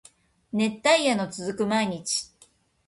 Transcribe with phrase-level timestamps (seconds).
[0.51, 2.31] 熱帯夜の続く毎日